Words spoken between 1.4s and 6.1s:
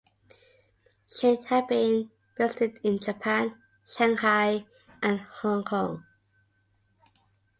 had been resident in Japan, Shanghai, and Hong Kong.